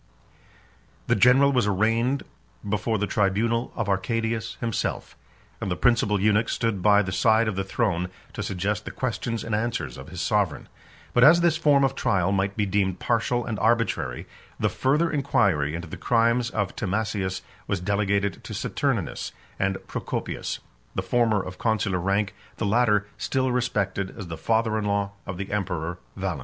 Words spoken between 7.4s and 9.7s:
of the throne to suggest the questions and